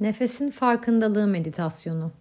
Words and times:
Nefesin 0.00 0.50
farkındalığı 0.50 1.26
meditasyonu. 1.26 2.12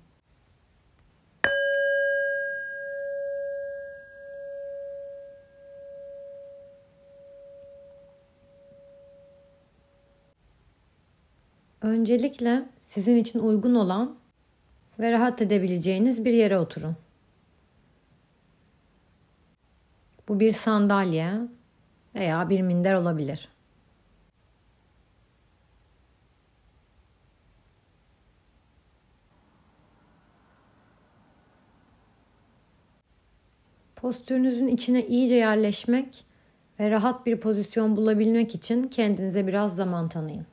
Öncelikle 11.81 12.69
sizin 12.81 13.15
için 13.15 13.39
uygun 13.39 13.75
olan 13.75 14.17
ve 14.99 15.11
rahat 15.11 15.41
edebileceğiniz 15.41 16.25
bir 16.25 16.33
yere 16.33 16.59
oturun. 16.59 16.95
Bu 20.27 20.39
bir 20.39 20.51
sandalye 20.51 21.33
veya 22.15 22.49
bir 22.49 22.61
minder 22.61 22.93
olabilir. 22.93 23.49
Postürünüzün 34.01 34.67
içine 34.67 35.05
iyice 35.05 35.35
yerleşmek 35.35 36.25
ve 36.79 36.91
rahat 36.91 37.25
bir 37.25 37.39
pozisyon 37.39 37.95
bulabilmek 37.95 38.55
için 38.55 38.83
kendinize 38.83 39.47
biraz 39.47 39.75
zaman 39.75 40.09
tanıyın. 40.09 40.45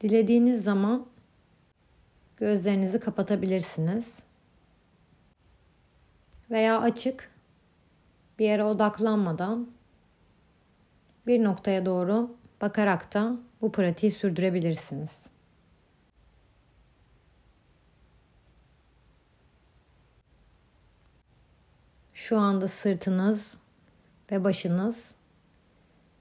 Dilediğiniz 0.00 0.64
zaman 0.64 1.06
gözlerinizi 2.36 3.00
kapatabilirsiniz. 3.00 4.22
Veya 6.50 6.80
açık 6.80 7.30
bir 8.38 8.44
yere 8.44 8.64
odaklanmadan 8.64 9.70
bir 11.26 11.44
noktaya 11.44 11.86
doğru 11.86 12.37
bakarak 12.60 13.14
da 13.14 13.36
bu 13.60 13.72
pratiği 13.72 14.10
sürdürebilirsiniz. 14.10 15.26
Şu 22.14 22.38
anda 22.38 22.68
sırtınız 22.68 23.58
ve 24.30 24.44
başınız 24.44 25.14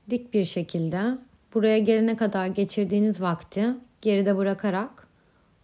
dik 0.10 0.34
bir 0.34 0.44
şekilde 0.44 1.18
buraya 1.54 1.80
gelene 1.80 2.18
kadar 2.18 2.48
geçirdiğiniz 2.48 3.22
vakti 3.22 3.76
geride 4.02 4.38
bırakarak 4.38 5.08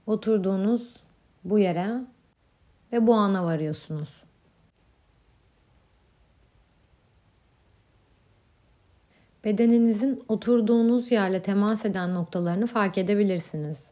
oturduğunuz 0.05 1.03
bu 1.43 1.59
yere 1.59 2.01
ve 2.91 3.07
bu 3.07 3.15
ana 3.15 3.45
varıyorsunuz. 3.45 4.23
Bedeninizin 9.43 10.23
oturduğunuz 10.27 11.11
yerle 11.11 11.41
temas 11.41 11.85
eden 11.85 12.13
noktalarını 12.15 12.67
fark 12.67 12.97
edebilirsiniz. 12.97 13.91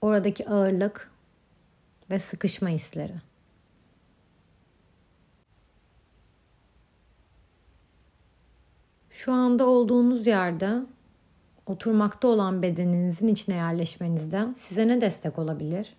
Oradaki 0.00 0.48
ağırlık 0.48 1.10
ve 2.10 2.18
sıkışma 2.18 2.68
hisleri. 2.68 3.14
Şu 9.10 9.32
anda 9.32 9.66
olduğunuz 9.66 10.26
yerde 10.26 10.82
oturmakta 11.66 12.28
olan 12.28 12.62
bedeninizin 12.62 13.28
içine 13.28 13.54
yerleşmenizde 13.54 14.46
size 14.56 14.88
ne 14.88 15.00
destek 15.00 15.38
olabilir? 15.38 15.94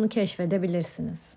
Bunu 0.00 0.08
keşfedebilirsiniz. 0.08 1.36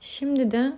Şimdi 0.00 0.50
de 0.50 0.72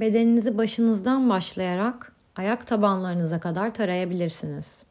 bedeninizi 0.00 0.58
başınızdan 0.58 1.30
başlayarak 1.30 2.12
ayak 2.36 2.66
tabanlarınıza 2.66 3.40
kadar 3.40 3.74
tarayabilirsiniz. 3.74 4.85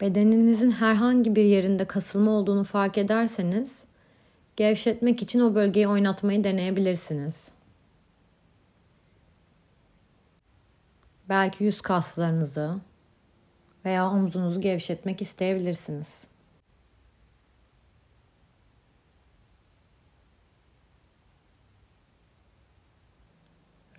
Bedeninizin 0.00 0.70
herhangi 0.70 1.36
bir 1.36 1.44
yerinde 1.44 1.84
kasılma 1.84 2.30
olduğunu 2.30 2.64
fark 2.64 2.98
ederseniz 2.98 3.84
gevşetmek 4.56 5.22
için 5.22 5.40
o 5.40 5.54
bölgeyi 5.54 5.88
oynatmayı 5.88 6.44
deneyebilirsiniz. 6.44 7.52
Belki 11.28 11.64
yüz 11.64 11.80
kaslarınızı 11.80 12.76
veya 13.84 14.10
omzunuzu 14.10 14.60
gevşetmek 14.60 15.22
isteyebilirsiniz. 15.22 16.26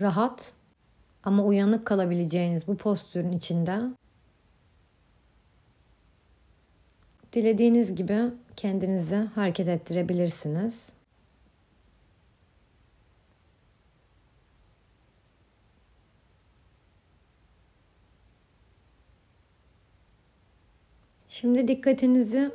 Rahat 0.02 0.54
ama 1.24 1.44
uyanık 1.44 1.86
kalabileceğiniz 1.86 2.68
bu 2.68 2.78
postürün 2.78 3.32
içinde 3.32 3.82
Dilediğiniz 7.34 7.96
gibi 7.96 8.20
kendinizi 8.56 9.16
hareket 9.16 9.68
ettirebilirsiniz. 9.68 10.94
Şimdi 21.30 21.68
dikkatinizi 21.68 22.52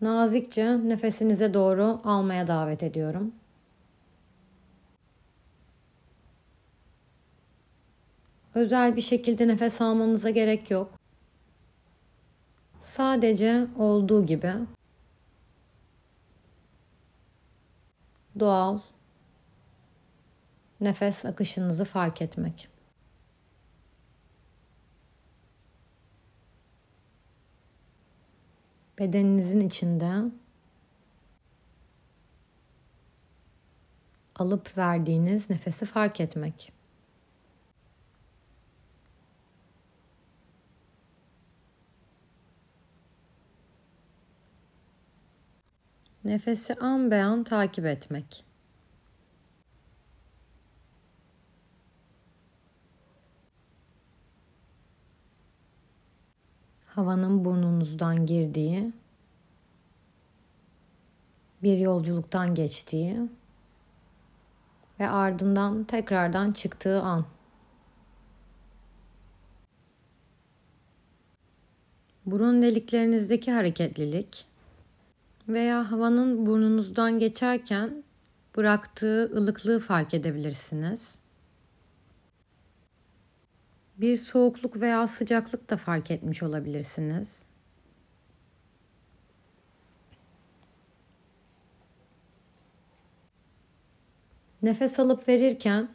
nazikçe 0.00 0.88
nefesinize 0.88 1.54
doğru 1.54 2.00
almaya 2.04 2.46
davet 2.46 2.82
ediyorum. 2.82 3.32
Özel 8.54 8.96
bir 8.96 9.00
şekilde 9.00 9.48
nefes 9.48 9.80
almanıza 9.80 10.30
gerek 10.30 10.70
yok. 10.70 10.99
Sadece 12.82 13.66
olduğu 13.78 14.26
gibi 14.26 14.52
doğal 18.40 18.78
nefes 20.80 21.24
akışınızı 21.24 21.84
fark 21.84 22.22
etmek. 22.22 22.68
Bedeninizin 28.98 29.60
içinde 29.60 30.24
alıp 34.36 34.78
verdiğiniz 34.78 35.50
nefesi 35.50 35.86
fark 35.86 36.20
etmek. 36.20 36.79
Nefesi 46.30 46.74
an 46.74 47.10
be 47.10 47.22
an 47.22 47.44
takip 47.44 47.86
etmek. 47.86 48.44
Havanın 56.86 57.44
burnunuzdan 57.44 58.26
girdiği, 58.26 58.92
bir 61.62 61.78
yolculuktan 61.78 62.54
geçtiği 62.54 63.20
ve 65.00 65.08
ardından 65.08 65.84
tekrardan 65.84 66.52
çıktığı 66.52 67.02
an. 67.02 67.26
Burun 72.26 72.62
deliklerinizdeki 72.62 73.52
hareketlilik 73.52 74.49
veya 75.52 75.92
havanın 75.92 76.46
burnunuzdan 76.46 77.18
geçerken 77.18 78.04
bıraktığı 78.56 79.32
ılıklığı 79.36 79.80
fark 79.80 80.14
edebilirsiniz. 80.14 81.18
Bir 83.96 84.16
soğukluk 84.16 84.80
veya 84.80 85.06
sıcaklık 85.06 85.70
da 85.70 85.76
fark 85.76 86.10
etmiş 86.10 86.42
olabilirsiniz. 86.42 87.46
Nefes 94.62 94.98
alıp 94.98 95.28
verirken 95.28 95.88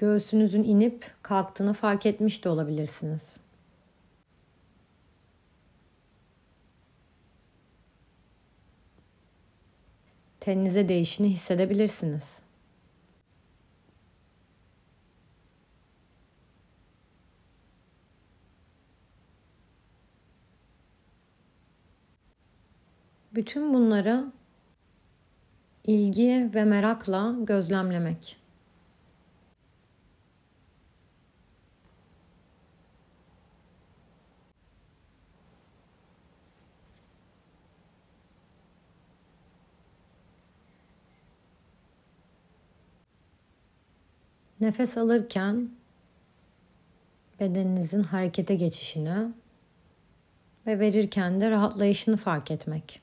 Göğsünüzün 0.00 0.64
inip 0.64 1.10
kalktığını 1.22 1.72
fark 1.72 2.06
etmiş 2.06 2.44
de 2.44 2.48
olabilirsiniz. 2.48 3.40
Teninize 10.40 10.88
değişini 10.88 11.28
hissedebilirsiniz. 11.28 12.42
Bütün 23.34 23.74
bunları 23.74 24.32
ilgi 25.84 26.50
ve 26.54 26.64
merakla 26.64 27.36
gözlemlemek. 27.40 28.36
Nefes 44.60 44.98
alırken 44.98 45.70
bedeninizin 47.40 48.02
harekete 48.02 48.54
geçişini 48.54 49.32
ve 50.66 50.80
verirken 50.80 51.40
de 51.40 51.50
rahatlayışını 51.50 52.16
fark 52.16 52.50
etmek. 52.50 53.02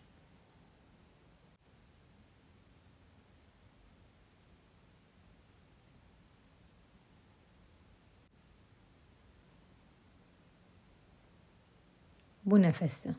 Bu 12.45 12.61
nefesi. 12.61 13.15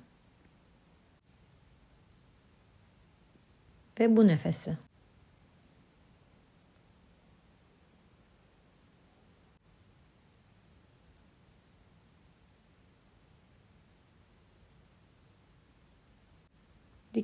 Ve 4.01 4.17
bu 4.17 4.29
nefesi. 4.29 4.88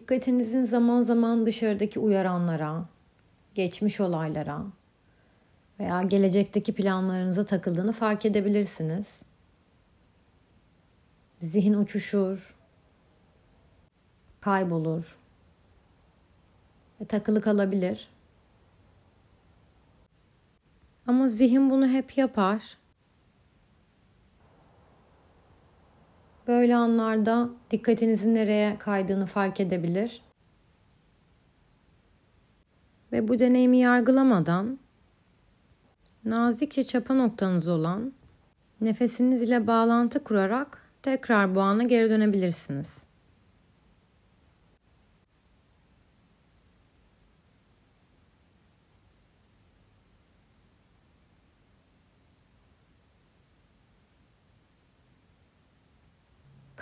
Dikkatinizin 0.05 0.65
zaman 0.65 1.03
zaman 1.03 1.47
dışarıdaki 1.47 2.01
uyaranlara, 2.01 2.85
geçmiş 3.55 4.01
olaylara 4.01 4.63
veya 5.81 6.03
gelecekteki 6.03 6.75
planlarınıza 6.75 7.47
takıldığını 7.47 7.93
fark 7.93 8.27
edebilirsiniz. 8.27 9.23
Zihin 11.41 11.75
uçuşur, 11.75 12.57
kaybolur 14.41 15.19
ve 17.01 17.05
takılı 17.05 17.41
kalabilir. 17.41 18.09
Ama 21.07 21.29
zihin 21.29 21.71
bunu 21.71 21.89
hep 21.89 22.19
yapar 22.19 22.79
Böyle 26.49 26.77
anlarda 26.77 27.51
dikkatinizin 27.71 28.35
nereye 28.35 28.79
kaydığını 28.79 29.27
fark 29.27 29.61
edebilir. 29.61 30.23
Ve 33.13 33.29
bu 33.29 33.39
deneyimi 33.39 33.79
yargılamadan 33.79 34.79
nazikçe 36.25 36.87
çapa 36.87 37.15
noktanız 37.15 37.69
olan 37.69 38.13
nefesiniz 38.81 39.43
ile 39.43 39.67
bağlantı 39.67 40.25
kurarak 40.25 40.83
tekrar 41.03 41.55
bu 41.55 41.61
ana 41.61 41.83
geri 41.83 42.11
dönebilirsiniz. 42.11 43.07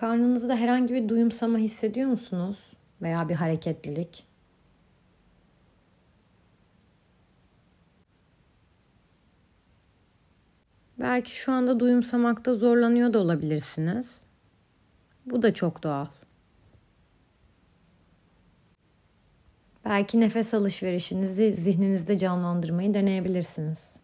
Karnınızda 0.03 0.57
herhangi 0.57 0.95
bir 0.95 1.09
duyumsama 1.09 1.59
hissediyor 1.59 2.09
musunuz? 2.09 2.73
Veya 3.03 3.29
bir 3.29 3.35
hareketlilik? 3.35 4.27
Belki 10.99 11.37
şu 11.37 11.53
anda 11.53 11.81
duyumsamakta 11.81 12.55
zorlanıyor 12.55 13.13
da 13.13 13.19
olabilirsiniz. 13.19 14.25
Bu 15.27 15.43
da 15.43 15.55
çok 15.55 15.83
doğal. 15.83 16.07
Belki 19.85 20.21
nefes 20.21 20.55
alışverişinizi 20.55 21.53
zihninizde 21.53 22.19
canlandırmayı 22.19 22.95
deneyebilirsiniz. 22.95 24.02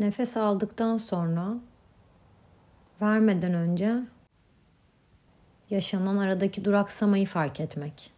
Nefes 0.00 0.36
aldıktan 0.36 0.96
sonra 0.96 1.54
vermeden 3.00 3.54
önce 3.54 3.98
yaşanan 5.70 6.16
aradaki 6.16 6.64
duraksamayı 6.64 7.26
fark 7.26 7.60
etmek. 7.60 8.12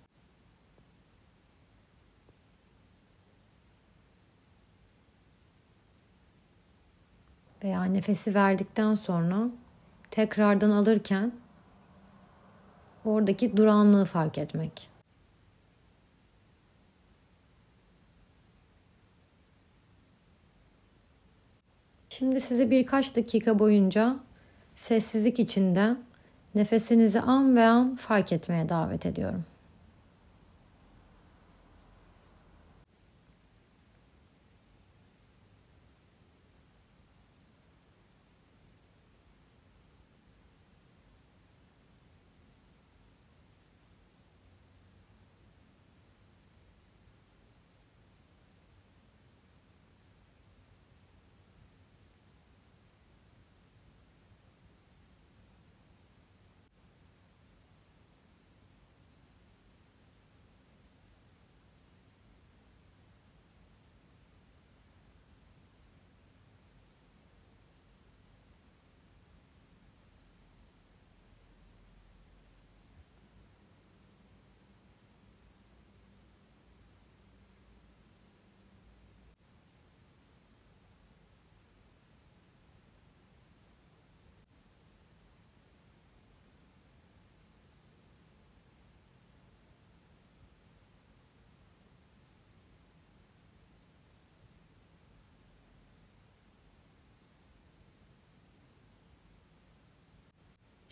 Veya 7.65 7.85
nefesi 7.85 8.35
verdikten 8.35 8.95
sonra 8.95 9.49
tekrardan 10.11 10.71
alırken 10.71 11.33
oradaki 13.05 13.57
duranlığı 13.57 14.05
fark 14.05 14.39
etmek. 14.39 14.92
Şimdi 22.19 22.41
sizi 22.41 22.71
birkaç 22.71 23.17
dakika 23.17 23.59
boyunca 23.59 24.17
sessizlik 24.77 25.39
içinde 25.39 25.97
nefesinizi 26.55 27.21
an 27.21 27.57
ve 27.57 27.65
an 27.65 27.97
fark 27.97 28.33
etmeye 28.33 28.69
davet 28.69 29.07
ediyorum. 29.07 29.45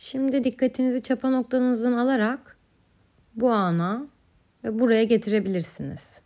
Şimdi 0.02 0.44
dikkatinizi 0.44 1.02
çapa 1.02 1.30
noktanızdan 1.30 1.92
alarak 1.92 2.56
bu 3.34 3.50
ana 3.50 4.06
ve 4.64 4.78
buraya 4.78 5.04
getirebilirsiniz. 5.04 6.22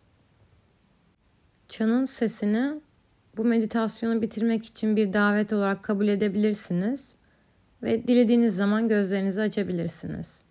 Çanın 1.69 2.04
sesini 2.04 2.81
bu 3.37 3.45
meditasyonu 3.45 4.23
bitirmek 4.23 4.64
için 4.64 4.97
bir 4.97 5.12
davet 5.12 5.52
olarak 5.52 5.83
kabul 5.83 6.09
edebilirsiniz 6.09 7.16
ve 7.83 8.09
dilediğiniz 8.09 8.57
zaman 8.57 8.88
gözlerinizi 8.88 9.40
açabilirsiniz. 9.40 10.45